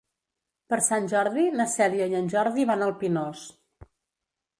Per 0.73 0.77
Sant 0.85 1.09
Jordi 1.11 1.43
na 1.59 1.67
Cèlia 1.73 2.07
i 2.13 2.17
en 2.21 2.31
Jordi 2.31 2.65
van 2.71 2.87
al 2.87 2.95
Pinós. 3.05 3.45